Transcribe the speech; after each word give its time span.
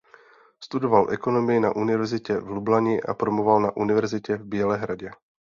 Studoval 0.63 1.09
ekonomii 1.13 1.59
na 1.59 1.73
Univerzitě 1.75 2.37
v 2.37 2.47
Lublani 2.47 3.01
a 3.01 3.13
promoval 3.13 3.61
na 3.61 3.75
Univerzitě 3.77 4.35
v 4.37 4.43
Bělehradě. 4.45 5.11